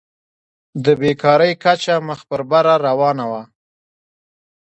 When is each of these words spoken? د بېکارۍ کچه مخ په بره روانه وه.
د 0.83 0.85
بېکارۍ 0.99 1.53
کچه 1.63 1.95
مخ 2.07 2.19
په 2.29 2.37
بره 2.49 2.73
روانه 2.87 3.25
وه. 3.31 3.41